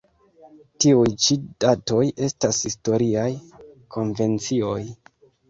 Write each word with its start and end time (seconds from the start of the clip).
Tiuj 0.85 1.03
ĉi 1.25 1.37
datoj 1.65 1.99
estas 2.29 2.63
historiaj 2.69 3.27
konvencioj. 3.99 4.75